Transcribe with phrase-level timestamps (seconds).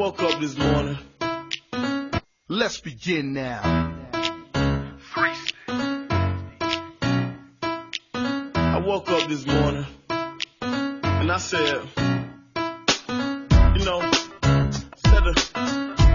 [0.00, 0.98] woke up this morning.
[2.48, 3.60] Let's begin now.
[8.54, 9.84] I woke up this morning
[10.60, 11.82] and I said,
[13.76, 14.00] you know,
[14.42, 15.36] instead of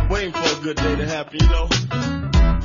[0.10, 1.70] waiting for a good day to happen, you know,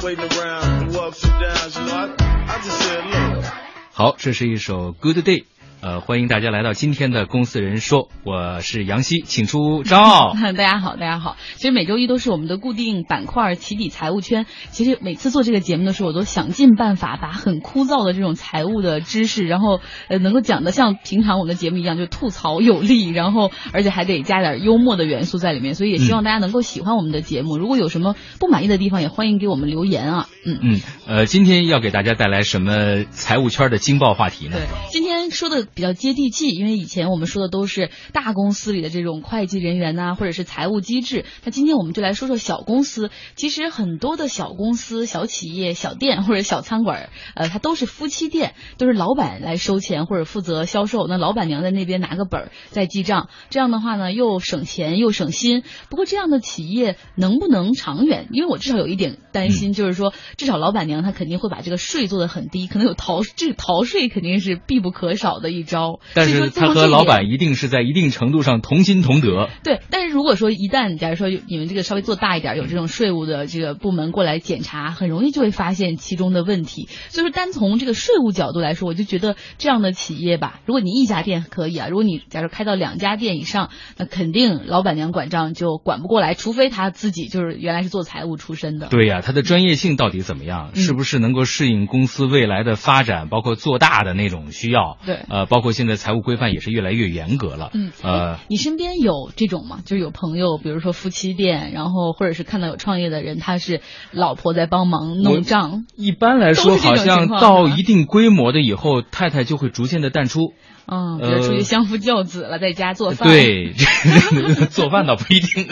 [0.02, 2.14] waiting around the ups and downs, you know, I,
[2.48, 3.44] I just said, look.
[3.92, 5.44] 好，这是一首 Good Day。
[5.81, 10.33] 呃，欢迎大家来到今天的公司人说，我是杨希，请出张傲。
[10.41, 11.37] 大家好，大家好。
[11.55, 14.47] 其实每周一都是我们的固定板块——起底财务圈。
[14.71, 25.75] 其实每次做这个节目的时候，我都想尽办法把很枯燥的这种财务的知识，然后呃，能够讲的像平常我们的节目一样，就吐槽有力，然后而且还得加点幽默的元素在里面。
[25.75, 27.57] 所以也希望大家能够喜欢我们的节目。
[27.57, 30.27] 如果有什么不满意的地方，也欢迎给我们留言啊。
[30.45, 34.57] 嗯嗯，呃，今天要给大家带来什么财务圈的惊爆话题呢？
[34.57, 36.49] 对，今天说的比较接地气。
[36.49, 41.25] 因为以前我们说的都是大公司里的这种会计人员呐，或者是财务机制。
[41.43, 43.09] 那今天我们就来说说小公司。
[43.35, 53.29] 其实很多的小公司、小企业、小店或者小餐馆，呃，它都是夫妻店，都是老板来收钱或者负责销售，那老板娘在那边拿个本儿在记账。
[53.49, 55.63] 这样的话呢，又省钱又省心。
[55.89, 58.27] 不过这样的企业能不能长远？
[58.31, 65.99] 因为我至少有一点担心，就是说 至少老板娘她肯定会把这个税做得很低，可能有逃这个逃税肯定是必不可少的一招。
[66.13, 66.49] 但是。
[66.55, 69.49] 他和老板一定是在一定程度上同心同德。
[69.63, 76.87] 对，但是如果说一旦假如说你们这个稍微做大一点，有这种税务的这个部门过来检查，很容易就会发现其中的问题。
[77.09, 88.87] 所以说，单从这个税务角度来说，我就觉得这样的企业吧，如果你一家店可以啊，如果你假如开到两家店以上，那肯定老板娘管账就管不过来，除非他自己就是原来是做财务出身的。
[88.87, 90.75] 对呀，他的专业性到底怎么样？
[90.75, 94.97] 是不是能够适应公司未来的发展，包括做大的那种需要？
[95.05, 96.25] 对，呃，包括现在财务。
[96.25, 97.69] 规范也是越来越严格了。
[97.75, 99.81] 嗯，呃，你身边有这种吗？
[99.85, 105.85] 就是有朋友，比如说夫妻店，然后或者是看到有创业的人，他是老婆在帮忙弄账。
[105.95, 110.53] 一般来说，好像到一定规模的以后，太太就会逐渐的淡出。
[110.87, 113.27] 嗯，比如属于相夫教子了，在家做饭。
[113.27, 113.73] 对，
[114.69, 115.67] 做饭倒不一定，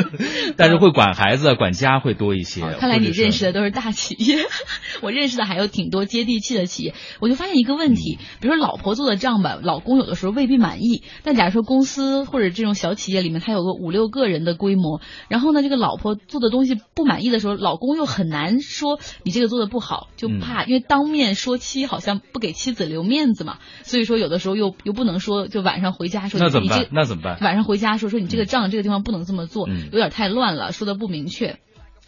[0.57, 2.61] 但是会管孩子、管家会多一些。
[2.79, 4.37] 看来你认识的都是大企业，
[5.01, 6.95] 我认识的还有挺多接地气的企业。
[7.19, 11.03] 我就发现一个问题，比如说老婆做的账吧，老公有的时候未必满意。
[11.21, 25.02] 但假如说公司或者这种小企业里面，他有个五六个人的规模，然后呢，这个老婆做的东西不满意的时候，老公又很难说你这个做的不好，就怕因为当面说妻好像不给妻子留面子嘛，所以说有的时候又又不。
[25.03, 26.87] 不能说就晚上回家说那怎么办？
[26.91, 27.37] 那怎么办？
[27.41, 31.59] 晚上回家说说你这个账这个地方不能这么做，有点太乱了，说的不明确。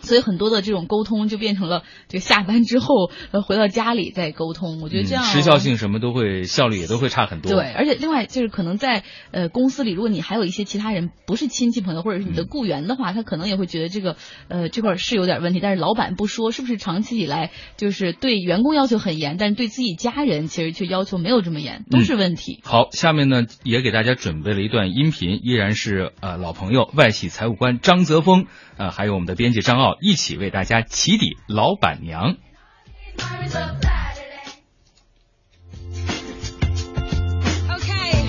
[0.05, 4.81] 所以很多的这种沟通就变成了，这个下班之后呃回到家里再沟通。
[4.81, 7.51] 我觉得这样时效性什么都会效率也都会差很多。
[7.51, 14.15] 对，而且另外就是可能在呃公司里，如果你还有一些其他人不是亲戚朋友或者是你的雇员的话，他可能也会觉得这个
[14.47, 15.59] 呃这块是有点问题。
[15.59, 22.61] 但是老板不说，是不是长期以来就是对员工要求很严，但是对自己家人其实却要求没有这么严，都是问题。
[22.63, 28.45] 好，下面呢也给大家准备了一段音频，依然是呃老朋友外企财务官张泽峰。
[28.77, 32.35] 呃，还有我们的编辑张傲一起为大家起底老板娘。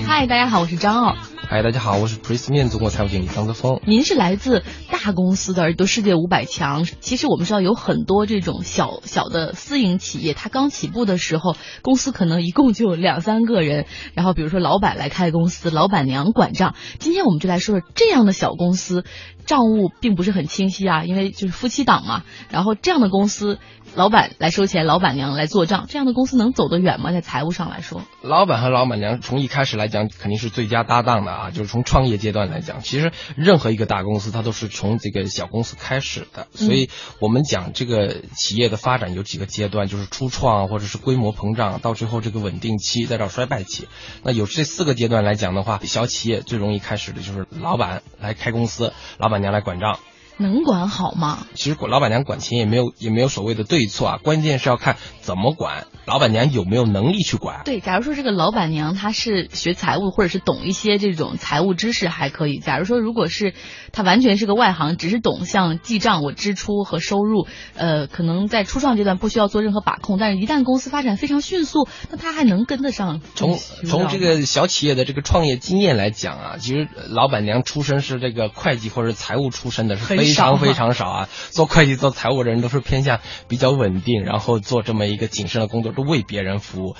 [0.05, 1.15] 嗨，大家好，我是张傲。
[1.49, 3.79] 嗨，大家好，我是 Pris 面中国财务经理张泽峰。
[3.85, 6.83] 您是来自大公司的，都世界五百强。
[6.83, 13.85] 其实我们知道有很多这种小小的私营企业，它刚起步的时候，公司可能一共就两三个人。
[14.13, 16.75] 然后比如说老板来开公司，老板娘管账。
[16.99, 19.05] 今天我们就来说说这样的小公司，
[19.45, 22.23] 账务并不是很清晰啊，因为就是夫妻档嘛。
[22.49, 23.57] 然后这样的公司。
[23.97, 27.11] 老板来收钱，老板娘来做账，这样的公司能走得远吗？
[27.11, 31.49] 在财务上来说，老板和老板娘从一开始来讲肯定是最佳搭档的啊。
[31.49, 36.45] 就是从创业阶段来讲，其实任何一个大公司它都是从这个小公司开始的。
[36.53, 43.87] 所以我们讲这个企业的发展有几个阶段，就是初创或者是规模膨胀，到最后这个稳定期，再到衰败期。
[44.21, 49.97] 那有这四个阶段来讲的话，小企业最容易开始的就是老板来开公司，老板娘来管账。
[50.37, 51.47] 能管好吗？
[51.55, 57.61] 其实管老板娘管钱也没有也没有所谓的对错啊，关键是要看怎么管，老板娘有没有能力去管。
[57.65, 62.59] 对，假如说这个老板娘她是学财务或者是懂一些这种财务知识还可以。
[62.59, 63.53] 假如说如果是
[63.97, 73.21] 她完全是个外行，只是懂像记账、我支出和收入，呃，可能在初创阶段不需要做任何把控，但是一旦公司发展非常迅速，那他还能跟得上。
[73.33, 80.27] 从从这个小企业的这个创业经验来讲啊，其实老板娘出身是这个会计或者财务出身的是非。
[80.27, 81.29] 非常非常少啊！
[81.51, 86.95] 做会计、做财务的人都是偏向比较稳定，然后做这么一个谨慎的工作，都为别人服务。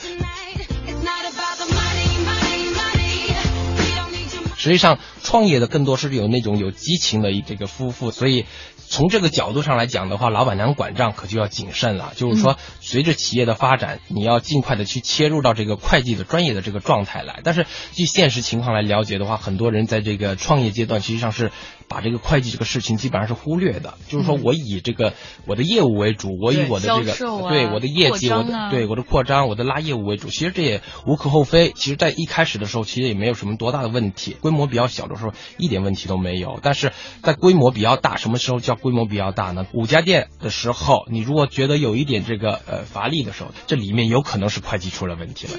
[4.58, 8.46] 实际上，创业的更多是有那种有激情的这个夫妇，所以。
[8.90, 12.14] 从这个角度上来讲的话，老板娘管账可就要谨慎了。
[12.16, 17.42] 就是说，随着企业的发展，你要尽快的去切入到这个会计的专业的这个状态来。
[17.44, 21.52] 但是，据现实情况来了解的话，很多人在这个创业阶段，实际上是。
[21.88, 25.14] 把这个会计这个事情基本上是忽略的，就是说我以这个
[25.46, 27.14] 我的业务为主，我以我的这个
[27.50, 30.30] 对我的业绩，我的对我的扩张，我的拉业务为主。
[30.30, 31.72] 其实这也无可厚非。
[31.76, 34.36] 其实，在一开始的时候，其实也没有什么多大的问题。
[34.40, 36.60] 规模比较小的时候，一点问题都没有。
[36.62, 36.92] 但是
[37.24, 39.66] 在规模比较大，什么时候叫规模比较大呢？
[39.74, 45.54] 五家店的时候，你如果觉得有一点这个呃乏力的时候，这里面有可能是会计出了问题了。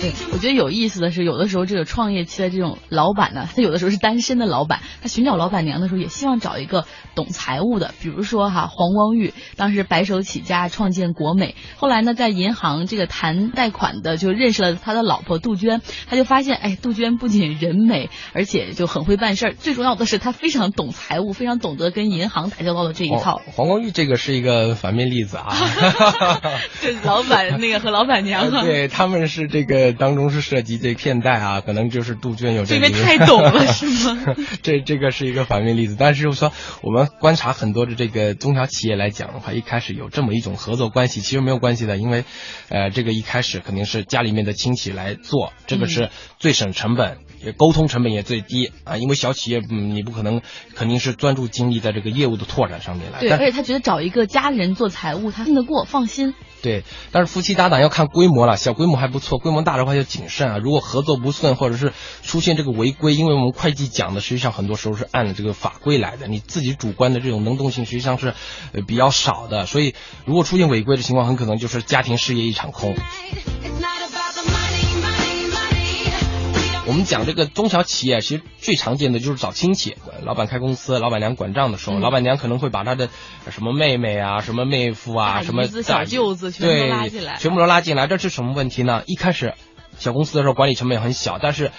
[0.00, 6.84] 对，我觉得有意思的是，有的时候这个创业期的这种老板呢，他有的时候是单身的老板，他寻找老板娘的时候也希望找一个
[7.16, 7.92] 懂财务的。
[8.00, 23.40] 比如说哈，黄光裕当时白手起家创建国美，后来呢在银行这个谈贷款的就认识了他的老婆杜鹃，他就发现哎，杜鹃不仅人美，而且就很会办事儿，最重要的是他非常懂财务，非常懂得跟银行打交道的这一套。
[23.56, 25.48] 黄光裕这个是一个反面例子啊，
[26.80, 29.88] 这老板那个和老板娘， 对他们是这个。
[29.98, 34.34] 当中是涉及这片带啊，可能就是杜鹃有这因为太懂了是吗？
[34.62, 36.52] 这这个是一个反面例子，但是就是说
[36.82, 42.24] 我们观察很多的这个中小企业来讲的话，一开始有这么一种合作关系，其实没有关系的，因为，
[42.68, 50.42] 呃，这个一开始肯定是家里面的亲戚来做，这个是最省成本，也沟通成本也最低啊，因为小企业嗯你不可能
[50.74, 56.34] 肯定是专注精力在这个业务的拓展上面来，对，而且他觉得找一个家人做财务，他信得过，放心。
[56.60, 56.82] 对，
[57.12, 60.58] 但是夫妻搭档要看规模了，小规模还不错，规模大的话要谨慎啊。
[60.58, 61.92] 如果合作不顺，或者是
[62.22, 68.34] 出现这个违规，因为我们会计讲的实际上很多时候是按这个法规来的，你自己主观的这种能动性实际上是
[68.72, 69.94] 呃比较少的，所以
[70.24, 72.96] 如果出现违规的情况，很可能就是家庭事业一场空。
[76.88, 79.94] 我们讲这个中小企业，其实最常见的就是找亲戚，
[80.24, 83.10] 老板开公司，老板娘管账的时候，老板娘可能会把她的
[83.50, 89.02] 什么妹妹啊、什么妹夫啊、什么小舅子全部拉进来，全部都拉进来，这是什么问题呢？
[89.04, 89.52] 一开始
[89.98, 91.72] 小公司的时候管理成本很小，但是。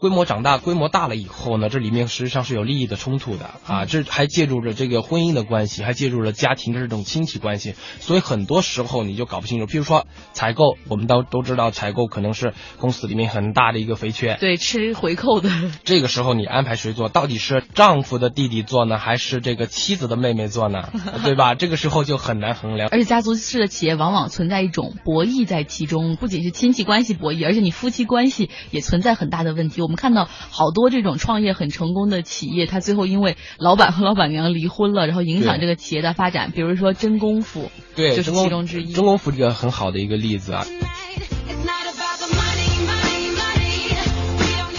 [0.00, 9.66] 规模长大，规模大了以后呢，这里面实际上是有利益的冲突的啊，这还借助着这个婚姻的关系，还借助着家庭的这种亲戚关系，所以很多时候你就搞不清楚。
[9.66, 15.48] 譬如说采购，我们都都知道采购可能是公司里面很大的一个肥缺，对，吃回扣的。
[15.84, 17.08] 这个时候你安排谁做？
[17.08, 20.90] 到底是丈夫的弟弟做呢，还是这个妻子的妹妹做呢？
[21.24, 21.54] 对吧？
[21.54, 22.90] 这个时候就很难衡量。
[22.90, 29.80] 而且家族式的企业往往存在一种博弈在其中，不仅是亲戚关系博弈，而且你夫妻关系也存在很大的问题。
[29.80, 29.93] 我们。
[29.96, 36.50] 看到好多这种创业很成功的企业，他最后因为老板和老板娘离婚了，然后影响这个企业的发展。
[36.50, 38.92] 比如说真功夫，对，就是其中之一。
[38.92, 40.64] 真功夫这个很好的一个例子啊。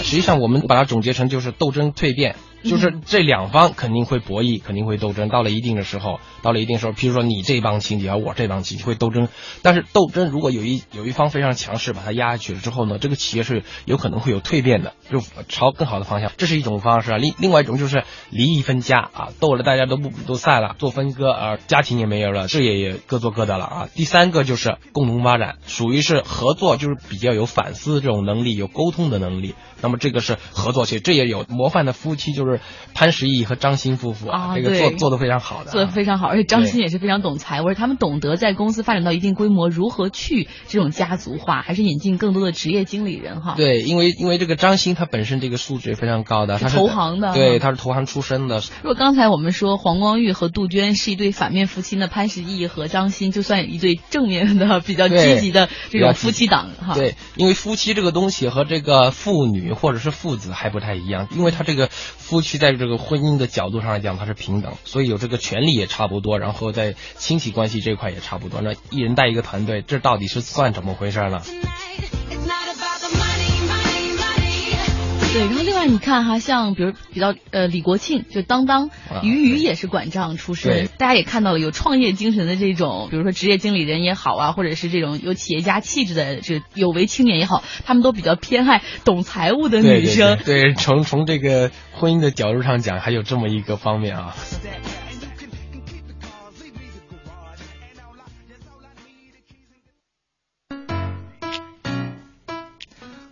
[0.04, 2.36] 实际上，我们把它总结成就是斗争蜕变。
[2.70, 5.30] 就是这两方肯定会博弈，肯定会斗争。
[5.30, 9.28] 到了一定的时候，到了一定时候，譬如说你这帮亲戚和我这帮亲戚会斗争。
[9.62, 16.32] 但是斗争如果有一有一方非常强势，把它压下去了之后呢，这个企业是有可能会有蜕变的，就朝更好的方向。
[16.38, 17.18] 这是一种方式啊。
[17.18, 23.90] 另另外一种就是离异分家啊，斗了大家都不都散了，做分割啊，家庭也没有了，事业也各做各的了啊。
[23.94, 29.56] 第三个就是共同发展，属于是合作，就是比较有反思这种能力，有沟通的能力。
[29.82, 32.55] 那么这个是合作其实，这也有模范的夫妻，就是
[32.94, 43.54] 潘石屹和张欣夫妇啊，这个做做的非常好的，做的非常好，而且张欣也是非常懂财务，他们懂得在公司发展到一定规模，如何去这种家族化，还是引进更多的职业经理人哈。
[43.58, 48.62] 对，因为因为这个张欣他本身这个素质也非常高的，他是投行的，对，他是投行出身的。
[48.82, 56.96] 如果刚才我们说黄光裕和杜鹃是一对反面夫妻，呢潘石屹和张欣就算一对正面的比较积极的这种夫妻档哈。
[56.96, 60.46] 对，因为夫妻这个东西和这个父女或者是父子。
[60.56, 68.62] 还不太一样，因为他这个夫去在这个婚姻的角度上来讲，它是平等，所以有这个权利也差不多，然后在亲戚关系这块也差不多。
[68.62, 71.42] 那一人带一个团队，这到底是算怎么回事呢？
[75.36, 78.90] 对，然后另外你看哈，像比如比较呃李国庆就当当，
[79.22, 90.38] 俞渝也是管账出身，大家也看到了有创业精神的这种，比如说职业经理人也好啊，或者是这种有企业家气质的这有为青年也好，他们都比较偏爱懂财务的女生。
[90.46, 94.34] 对，从从这个婚姻的角度上讲，还有这么一个方面啊。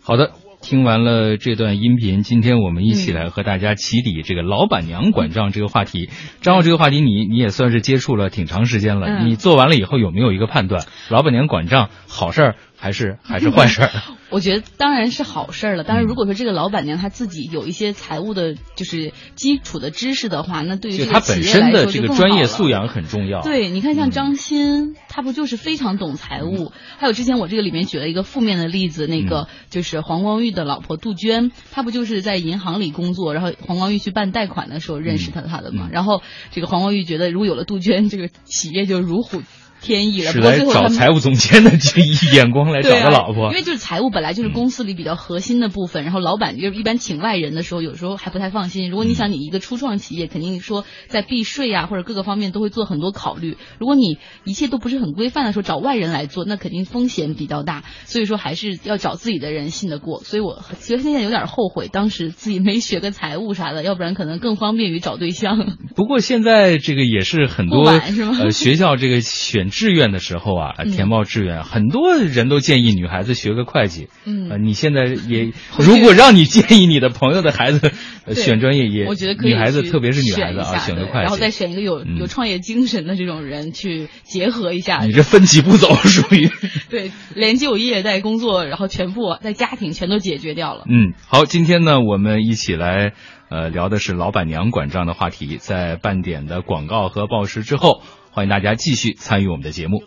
[0.02, 0.34] 好的。
[0.64, 6.10] 听完了这段音频，今天我们一起来和大家起底这个老板娘管账这个话题。
[6.40, 10.86] 张浩，这个话题你你也算是接触了挺长时间了，你做完了以后有没有一个判断？
[11.10, 12.56] 老板娘管账好事儿。
[12.84, 13.90] 还是还是坏事儿？
[14.30, 15.86] 我觉得当然是好事儿了。
[15.86, 23.42] 当然，如果说这个老板娘她自己有一些财务的，就是基础的知识的话，那对于这她本身的这个专业素养很重要。
[23.42, 26.74] 对，你看像张欣，她不就是非常懂财务？
[26.98, 35.88] 还有之前我这个里面举了一个负面的例子，那个就是黄光裕的老婆杜鹃，她不就是在银行里工作，然后黄光裕去办贷款的时候认识他他的嘛？
[35.90, 36.22] 然后
[36.52, 39.42] 这个黄光裕觉得，如果有了杜鹃，这个企业就如虎。
[39.84, 42.02] 天意了，是来找财务总监的这
[42.34, 48.90] 眼光来找的老婆，因为就是财务本来就是公司里比较核心的部分，然后老板就一般请外人的时候，有时候还不太放心。
[48.90, 53.58] 如果你想你一个初创企业，肯定说在避税啊或者各个方面都会做很多考虑。
[53.78, 57.84] 如果你一切都不是很规范的时候，找外人来做，那肯定风险比较大。
[58.06, 60.24] 所以说还是要找自己的人信得过。
[60.24, 65.78] 所以我其实现在有点后悔，当时自己没学个财务啥的，要不然可能更方便于找对象。
[65.96, 70.54] 不过现在这个也是很多呃学校这个选志愿的时候。
[70.54, 74.08] 啊，填报志愿，很多人都建议女孩子学个会计。
[74.26, 77.92] 嗯，你现在也，如果让你建议你的朋友的孩子
[78.34, 79.52] 选专业，也我觉得可以。
[79.52, 85.00] 女孩子特别是女孩子啊，选个会计，然后再选一个有有创业精神的这种人去结合一下。
[85.00, 86.50] 你这分几步走， 属于
[86.90, 90.86] 对，连就业带工作，然后全部在家庭全都解决掉了。
[90.88, 93.14] 嗯，好，今天呢，我们一起来
[93.54, 98.02] 呃聊的是老板娘管账的话题，在半点的广告和报时之后。
[98.32, 100.02] 欢迎大家继续参与我们的节目。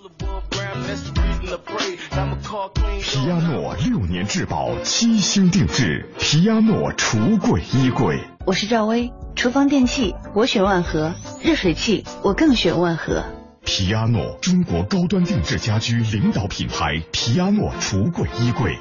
[3.01, 8.19] 皮亚诺六年质保，七星定制，皮亚诺橱柜衣柜。
[8.45, 13.23] 我是赵薇，厨房电器我选万和，热水器我更选万和。
[13.65, 18.77] 皮亚诺，中国高端定制家居领导品牌，皮亚诺橱柜衣柜。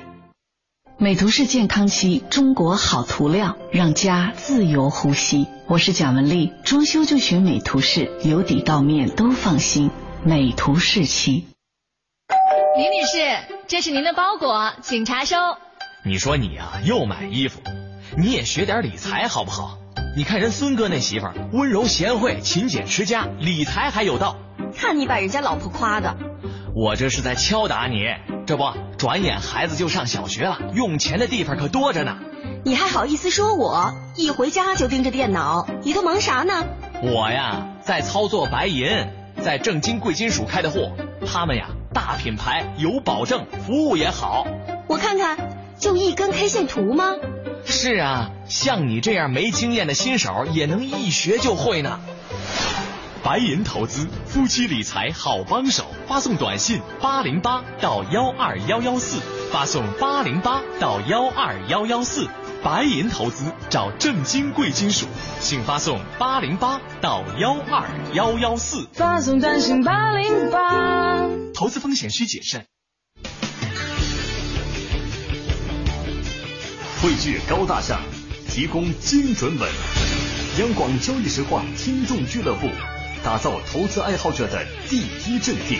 [0.97, 5.45] 美图仕健康漆，中国好涂料，让家自由呼吸。
[5.67, 9.91] 我是蒋雯丽，装修就选美图仕，由底到面都放心。
[10.23, 11.47] 美图仕漆。
[12.77, 15.35] 李女士，这是您的包裹，请查收。
[16.05, 17.59] 你说你啊，又买衣服，
[18.17, 19.77] 你也学点理财好不好？
[20.15, 24.37] 你看人孙哥那媳妇儿，温柔贤惠，勤俭持家，理财还有道。
[24.77, 26.15] 看你把人家老婆夸的。
[26.73, 28.05] 我这是在敲打你，
[28.45, 28.63] 这不，
[28.97, 32.17] 转眼孩子就上小学了，用钱的地方可多着呢。
[32.63, 33.93] 你还好意思说我？
[34.15, 36.65] 一回家就盯着电脑，你都忙啥呢？
[37.01, 38.87] 我呀，在操作白银，
[39.43, 40.91] 在正金贵金属开的户，
[41.27, 44.47] 他们呀，大品牌有保证，服务也好。
[44.87, 45.37] 我看看，
[45.77, 47.15] 就一根 K 线图吗？
[47.65, 51.99] 是啊，像你这样没经验的新手，也能一学就会呢。
[53.23, 55.85] 白银投资，夫妻理财好帮手。
[56.07, 59.19] 发送短信八零八到幺二幺幺四，
[59.51, 62.27] 发送八零八到幺二幺幺四。
[62.63, 65.07] 白银投资找正金贵金属，
[65.39, 68.87] 请发送八零八到幺二幺幺四。
[68.93, 72.65] 发送短信八零八，投资风险需谨慎。
[77.01, 77.99] 汇聚高大上，
[78.47, 79.69] 提供精准稳。
[80.59, 82.94] 央广交易实况听众俱乐部。
[83.25, 85.79] 打造投资爱好者的第一阵地，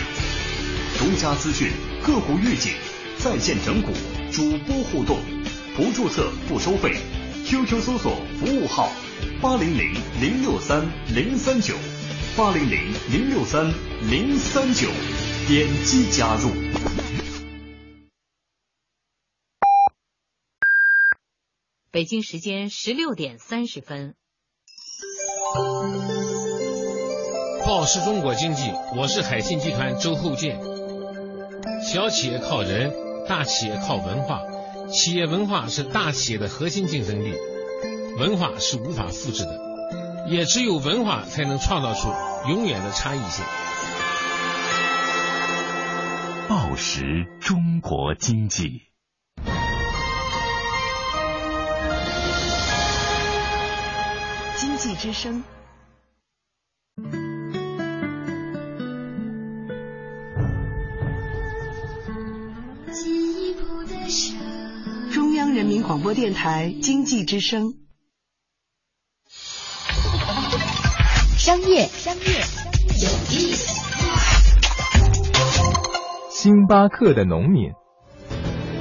[0.98, 1.70] 独家资讯、
[2.04, 2.72] 个股预警、
[3.18, 3.92] 在线整股、
[4.32, 5.20] 主播互动，
[5.76, 6.96] 不注册不收费。
[7.44, 8.90] QQ 搜索服务号
[9.40, 10.84] 八零零零六三
[11.14, 11.76] 零三九
[12.36, 13.72] 八零零零六三
[14.10, 14.88] 零三九，
[15.46, 16.50] 点击加入。
[21.92, 24.16] 北京时间十六点三十分。
[27.66, 30.56] 报是中国经济，我是海信集团周厚健。
[31.82, 32.92] 小企业靠人，
[33.28, 34.40] 大企业靠文化。
[34.88, 37.34] 企业文化是大企业的核心竞争力，
[38.20, 39.58] 文化是无法复制的，
[40.28, 42.08] 也只有文化才能创造出
[42.48, 43.44] 永远的差异性。
[46.48, 48.82] 报时中国经济，
[54.56, 55.42] 经济之声。
[65.56, 67.72] 人民广播电台经济之声，
[71.38, 73.80] 商业商业有意思。
[76.28, 77.72] 星巴克的农民，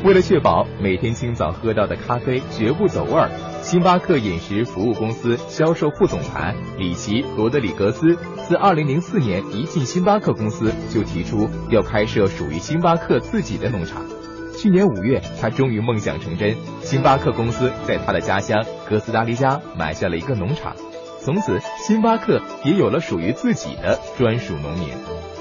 [0.04, 3.32] 为了确保每天清早喝到的咖啡绝不走味儿，
[3.64, 8.18] 星巴克饮食服务公司销售副总裁里奇·罗德里格斯
[8.50, 14.06] 自二零零四年一进星巴克公司就提出要开设属于星巴克自己的农场。
[14.58, 20.76] 去年五月，他终于梦想成真，星巴克公司在他的家乡哥斯达黎加买下了一个农场。
[21.22, 24.90] 从此，星巴克也有了属于自己的专属农民。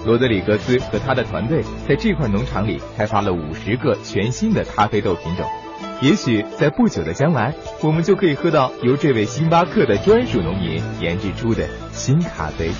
[0.04, 5.47] 罗德里格斯和他的团队在这块农场里开发了五十个全新的咖啡豆品种。
[6.00, 12.71] 也许在不久的将来，我们就可以喝到由这位星巴克的专属农民研制出的新咖啡。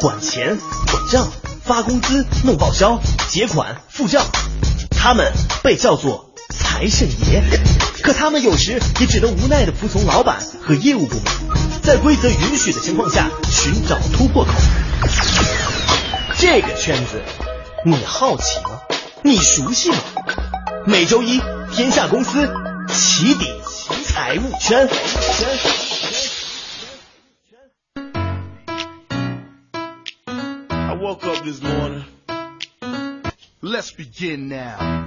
[0.00, 0.58] 管钱、
[0.90, 1.32] 管账、
[1.64, 4.26] 发工资、弄报销、结款、付账，
[4.90, 7.42] 他们被叫做财神爷。
[8.02, 14.50] 可他们有时也只能无奈的服从老板和业务部门，在规则允许的情况下寻找突破口。
[16.38, 17.22] 这个圈子，
[17.84, 18.80] 你好奇吗？
[19.22, 19.96] 你熟悉吗？
[20.86, 21.40] 每周一，
[21.72, 22.48] 天下公司
[22.92, 23.50] 起底
[24.04, 24.88] 财务圈。
[31.16, 32.04] Woke up this morning.
[33.62, 35.05] Let's begin now.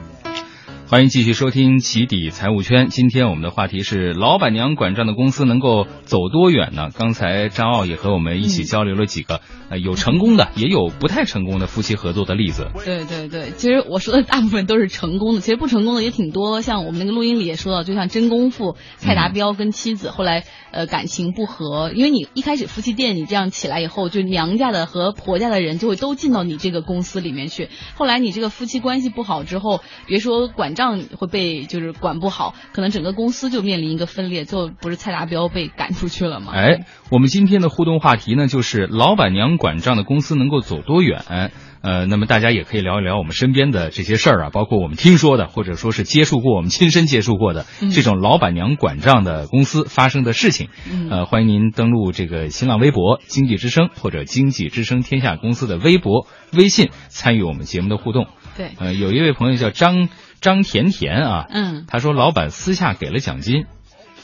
[0.90, 2.88] 欢迎继续收听起底财务圈。
[2.90, 6.90] 今天我们的话题是：老板娘管账的公司能够走多远呢？
[6.98, 12.72] 刚才张奥也和我们一起交流了几个，呃，有成功的，也有不太成功的夫妻合作的例子。
[12.84, 16.64] 对对对，其实我说的大部分都是成功的，其实不成功的也挺多。
[16.64, 27.70] 像我们那个录音里也说到，就像真功夫蔡达标跟妻子后来呃感情不和，因为你一开始夫妻店你这样起来以后，就娘家的和婆家的人就会都进到你这个公司里面去。
[27.94, 30.79] 后来你这个夫妻关系不好之后，别说管。
[30.80, 36.54] 账会被就是管不好，可能整个公司就面临一个分裂，就不是蔡达标被赶出去了吗？
[36.56, 41.52] 哎，我们今天的互动话题呢，就是老板娘管账的公司能够走多远？
[41.82, 50.70] 呃，那么大家也可以聊一聊我们身边的这些事儿啊，包括我们听说的，或者说是接触过、我们亲身接触过的这种老板娘管账的公司发生的事情。
[51.10, 58.28] 呃，欢迎您登录这个新浪微博“经济之声”或者“经济之声天下公司”的微博、微信，参与我们节目的互动。
[58.58, 60.08] 对，呃，有一位朋友叫张。
[60.42, 63.66] 张甜甜啊，嗯，他说老板私下给了奖金，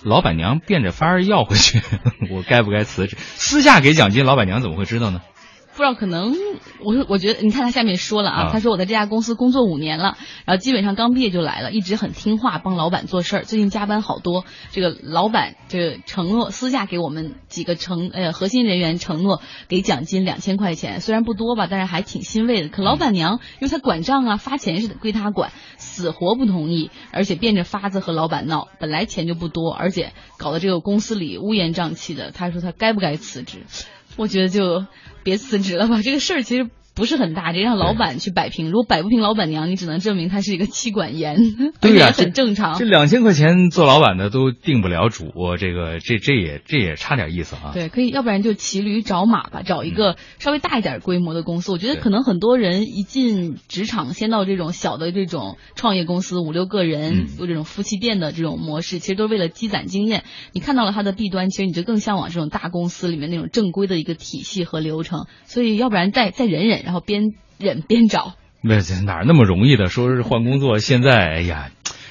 [0.04, 1.82] 老板娘变着法儿要回去，
[2.32, 3.18] 我该不该辞职？
[3.20, 5.22] 私下给奖金，老板娘怎么会知道呢？
[5.76, 6.34] 不知道，可能
[6.80, 13.44] 我我觉得，你看他下面说了啊，他说我在这家公司工作五年了，然后基本上刚毕业就来了，一直很听话，帮老板做事儿。
[13.44, 22.70] 最近加班好多，这个老板这承诺私下给我们几个承呃核心人员承诺给奖金两千块钱，虽然不多吧，但是还挺欣慰的。
[22.70, 28.70] 可老板娘因为他管账啊，发钱是归他管，死活不同意，而且变着法子和老板闹。
[28.80, 32.32] 本来钱就不多，而且搞得这个公司里乌烟瘴气的。
[32.32, 33.64] 他说他该不该辞职？
[34.16, 34.86] 我觉得就。
[35.26, 36.70] 别辞职了吧，这个事儿其实。
[36.96, 38.72] 不是很大，这让老板去摆平。
[38.72, 41.38] 如果摆不平老板娘，你只能证明他是一个妻管严，
[41.82, 42.80] 对呀，很正常。
[42.80, 45.26] 这两千块钱做老板的都定不了主，
[45.60, 47.72] 这个这这也这也差点意思啊。
[47.74, 51.74] 对，可以，要不然就骑驴找马吧，找一个稍微大一点规模的公司。
[51.74, 60.24] 我觉得可能很多人一进职场，先到这种小的这种创业公司，五六个人有这种夫妻店的这种模式，其实都是为了积攒经验。
[60.54, 65.26] 你看到了它的弊端，其实你就更向往这种大公司里面那种正规的一个体系和流程。
[65.44, 66.85] 所以，要不然再再忍忍。
[66.86, 69.88] 然后边忍边找，那哪那么容易的？
[69.88, 71.70] 说是换工作，现在哎呀，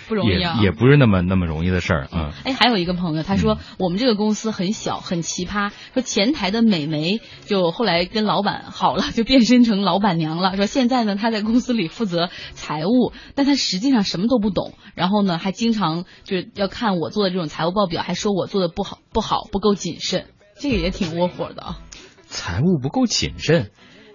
[0.08, 2.34] 不容易啊，也不是那么那么容易的事儿啊。
[2.44, 5.72] 哎，还有一个朋友，他说我们这个公司很小，很奇葩。
[5.94, 10.56] 说前台的美眉就后来跟老板好了，就变身成老板娘了。
[10.56, 14.74] 说现在呢，她在公司里负责财务，但她实际上什么都不懂。
[14.94, 20.26] 然后呢，还经常就是要看我做的这种财务报表，还说我做的不好，不好，不够谨慎。
[20.56, 21.78] 这个也挺窝火的啊。
[22.26, 23.70] 财务不够谨慎。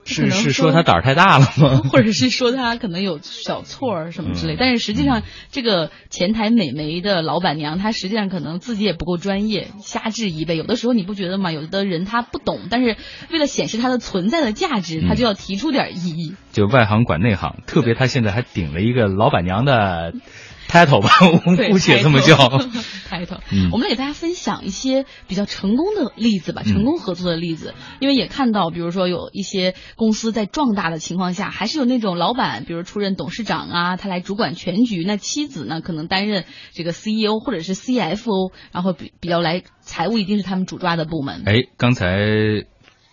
[0.10, 1.82] 是是说他胆儿太大了吗？
[1.92, 4.56] 或者是说他可能有小错儿什么之类？
[4.60, 10.56] 但是实际上，这个前台美眉的老板娘，她实际上可能自己也不够专业，瞎质疑呗。
[10.56, 11.52] 有的时候你不觉得吗？
[11.52, 12.98] 有的人他不懂，但是
[13.32, 16.36] 为了显示他的存在的价值，他就要提出点异议。
[16.52, 20.14] 就外行管内行，特别他现在还顶了一个老板娘的。
[20.70, 21.10] Title 吧，
[21.46, 22.36] 我们姑且这么叫。
[23.10, 23.40] title，
[23.74, 27.74] 我们来给大家分享一些比较成功的例子吧，成功合作的例子。
[28.00, 41.42] 因为也看到，比如说有一些公司在壮大的情况下，还是有那种老板，比如出任董事长啊，他来主管全局，那妻子呢可能担任这个 CEO 或者是 CFO，然后比比较来财务一定是他们主抓的部门。
[41.48, 42.06] 哎，刚才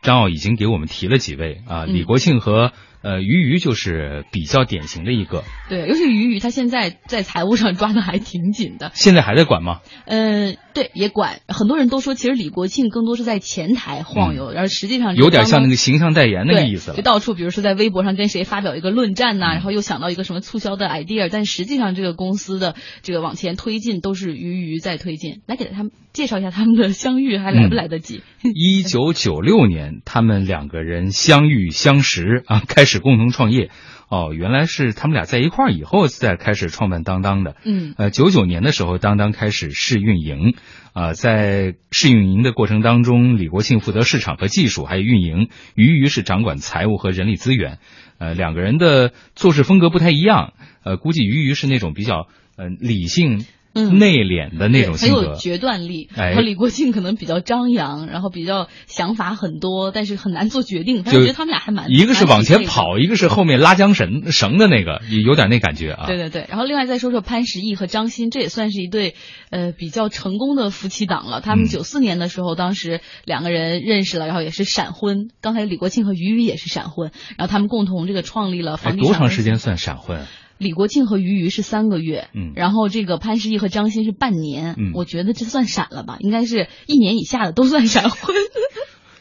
[0.03, 2.73] 张奥已经给我们提了几位啊，李国庆和。
[3.07, 8.91] 呃，鱼鱼就是比较典型的一个，对，尤其鱼鱼，他现在在财务上抓的还挺紧的。
[8.95, 9.79] 现在还在管吗？
[10.07, 11.41] 嗯，对，也管。
[11.49, 25.43] 很多人都说，其实李国庆更多是在前台晃悠，然后实际上有点像那个形象代言那个意思就到处，比如说在微博上跟谁发表一个论战呐，然后又想到一个什么促销的 idea，但实际上这个公司的这个往前推进都是鱼鱼在推进。
[25.47, 28.23] 来给他们介绍一下他们的相遇，还来不来得及？
[28.43, 32.87] 一九九六年，他们两个人相遇相识啊，开。
[32.87, 33.69] 始共同创业。
[34.09, 37.57] 哦，原来是他们俩在一块儿以后再开始创办当当的。
[37.65, 40.55] 嗯，呃，九九年的时候，当当开始试运营，
[40.93, 47.79] 啊，在试运营的过程当中，李国庆负责市场和技术，还有运营，俞渝是掌管财务和人力资源。
[48.19, 50.53] 呃，两个人的做事风格不太一样。
[50.85, 53.45] 呃，估计俞渝是那种比较呃理性。
[53.77, 56.09] 内敛的那种性格，很有决断力。
[56.17, 61.05] 然后李国庆可能比较张扬，然后比较想法很多，但是很难做决定。
[61.07, 66.07] 我觉得他们俩还蛮一个是往前跑，一个是后面拉缰绳绳的那个，有点那感觉啊。
[66.07, 66.47] 对对对。
[66.49, 69.15] 然后另外再说说潘石屹和张欣，这也算是一对
[69.51, 71.41] 呃比较成功的夫妻档了。
[71.41, 75.29] 他们九四年的时候，当时两个人认识了，然后也是闪婚。
[75.41, 79.07] 刚才李国庆和俞渝也是闪婚，然后他们共同这个创立了房地产。
[79.07, 80.27] 多长时间算闪婚？
[80.59, 86.17] 李国庆和俞渝是三个月，嗯，然后这个潘石屹和张欣是半年，嗯，我觉得这算闪了吧？
[86.21, 88.35] 应该是一年以下的都算闪婚。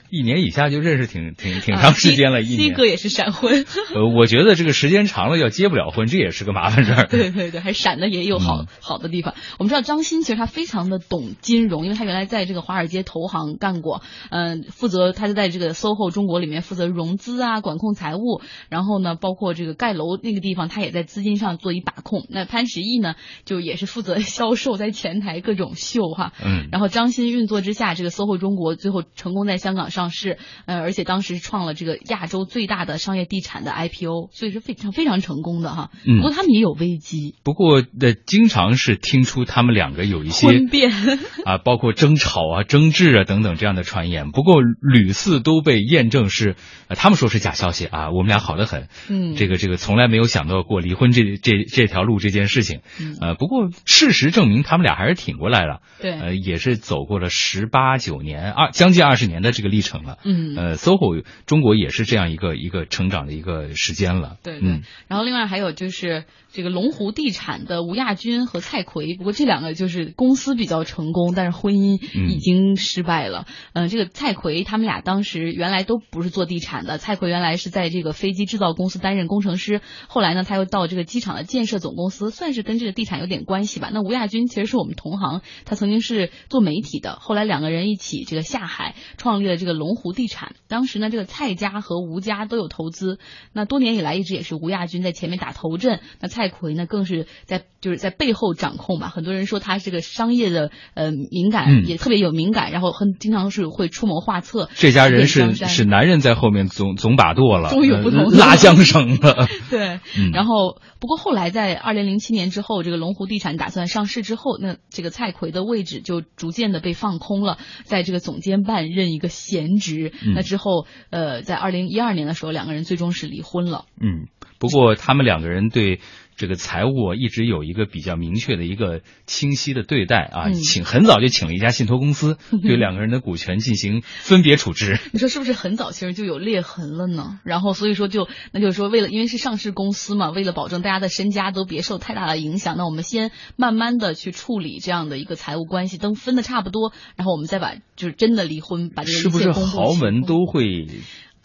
[0.09, 2.73] 一年以下就认识挺挺挺长时间了，一年。
[2.75, 3.65] 哥也是闪婚。
[3.93, 7.07] 呃，我觉得这个时间长了要结不了婚，这也是个麻烦事儿。
[7.07, 9.33] 对对对，还闪的也有好好的地方。
[9.59, 22.25] 我们知道张欣其实他非常的懂金融，因为他原来在这个华尔街投行干过，嗯，负责他就在这个 SOHO 中国里面负责融资啊，管控财务，然后呢，包括这个盖楼那个地方，他也在资金上做一把控。
[22.29, 23.15] 那潘石屹呢，
[23.45, 26.33] 就也是负责销售，在前台各种秀哈。
[26.43, 26.67] 嗯。
[26.71, 30.37] 然后张欣运作之下，这个 SOHO 中国最后成功在香港上市。
[30.65, 35.89] 呃，而且当时创了这个亚洲最大的商业地产的 IPO，所以是非常非常成功的哈。
[36.05, 36.17] 嗯。
[36.17, 37.35] 不过他们也有危机。
[37.43, 40.91] 不过的，经常是听出他们两个有一些婚变
[41.45, 44.31] 啊，包括争吵啊、争执啊等等这样的传言。
[44.31, 46.55] 不过屡次都被验证是，
[46.89, 48.11] 他们说是假消息啊。
[48.11, 48.89] 我们俩好的很。
[49.09, 49.35] 嗯。
[49.35, 52.81] 这个这个从来没有想到过离婚这这这条路这件事情。
[52.99, 53.17] 嗯。
[53.21, 55.81] 呃，不过事实证明他们俩还是挺过来了。
[56.01, 56.11] 对。
[56.11, 60.17] 呃，也是走过了十八九年二将近二十年的这个历程了。
[60.25, 60.57] 嗯。
[60.57, 64.35] 呃，SOHO 中国也是这样一个一个成长的一个时间了。
[64.43, 64.81] 对对。
[65.07, 73.45] 然后另外还有就是这个龙湖地产的吴亚军和蔡奎，不过这两个就是公司比较成功，但是婚姻已经失败了。
[73.73, 83.91] 嗯，这个蔡奎他们俩当时原来都不是做地产的，蔡奎原来是在这个飞机制造公司担任工程师，后来呢他又到这个机场的建设总公司，算是跟这个地产有点关系吧。
[83.93, 91.25] 那吴亚军其实是我们同行，他曾经是做媒体的，后来两个人一起这个下海创立了这个龙湖地产，当时呢这个。
[91.35, 93.19] 蔡家和吴家都有投资，
[93.51, 99.09] 那多年以来一直也是吴亚军在前面打头阵，那蔡奎呢更是在就是在背后掌控吧。
[99.09, 104.69] 很多人说他是个商业的呃敏感，也特别有敏感，然后很经常是会出谋划策。
[104.73, 109.47] 这家人是是男人在后面总总把舵了，终于有不同拉缰绳了。
[109.69, 109.99] 对，
[110.33, 120.11] 然后不过后来在二零零七年之后，这个龙湖地产打算上市之后，那这个蔡奎的位置就逐渐的被放空了，在这个总监办任一个闲职。
[120.35, 120.87] 那之后。
[121.11, 123.85] 呃，在二零一二年的时候，两个人最终是离婚了。
[124.01, 124.27] 嗯，
[124.59, 125.99] 不过他们两个人对
[126.37, 134.99] 这个财务一直有一个比较明确的一个清晰的对待啊，请很早就请了一家信托公司， 对两个人的股权进行分别处置。
[135.13, 137.39] 你说是不是很早其实就有裂痕了呢？
[137.43, 150.87] 然后所以说就那就是说，为了因为是上市公司嘛，为了保证大家的身家都别受太大的影响，那我们先慢慢的去处理这样的一个财务关系，等分的差不多，然后我们再把就是真的离婚，把这个是不是豪门都会？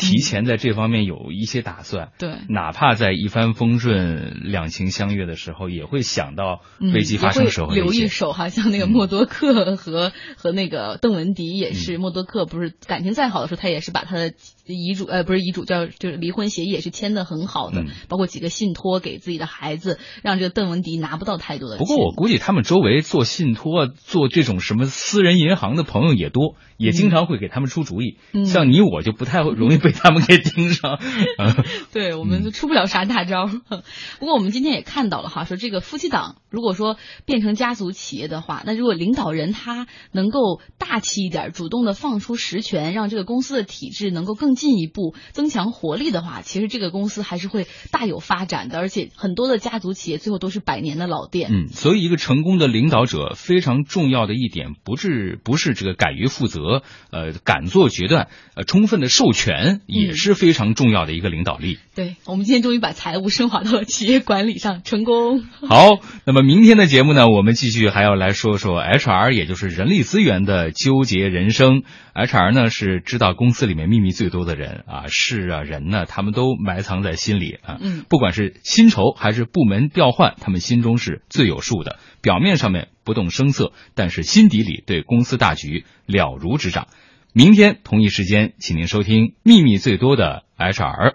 [0.00, 8.48] 提前在这方面有一些打算，对，哪怕在一帆风顺、两情相悦的时候，也会想到危机发生时候留一手哈。
[8.48, 14.32] 像那个默多克和和那个邓文迪也是，默多克不是感情再好的时候，他也是把他的
[14.74, 21.76] 遗嘱呃不是遗嘱叫就是离婚协议也是签的很好的，包括几个信托给自己的孩子，让这个邓文迪拿不到太多的。
[21.76, 28.16] 不过我估计他们周围做信托、做这种什么私人银行的朋友也多，也经常会给他们出主意。
[28.44, 29.94] 像你我就不太容易被。
[30.00, 30.98] 他们给盯上，
[31.92, 33.44] 对，我们就出不了啥大招。
[34.18, 48.78] 不过我们今天也看到了哈，说这个夫妻档如果说变成家族企业的话，那如果领导人他能够大气一点，主动的放出实权，让这个公司的体制能够更进一步增强活力的话，其实这个公司还是会大有发展的。
[48.78, 51.50] 而且很多的家族企业最后都是百年的老店。
[51.52, 59.80] 嗯，所以一个成功的领导者非常重要的一点，不是不是这个敢于负责，呃，敢做决断，呃，充分的授权。
[59.86, 61.78] 也是非常重要的一个领导力。
[62.00, 65.42] 对我们今天终于把财务升华到了企业管理上，成功。
[65.42, 71.82] 好，那么明天的节目呢，我们继续还要来说说 HR，也就是人力资源的纠结人生。
[72.14, 77.76] HR 呢是知道公司里面秘密最多的人啊，事啊人呢，他们都埋藏在心里啊。
[77.82, 81.98] 嗯，不管是薪酬还是部门调换，他们心中是最有数的。
[82.22, 86.86] 表面上面不动声色，但是心底里对公司大局了如指掌。
[87.34, 91.10] 明天同一时间，请您收听《秘密最多的 HR》。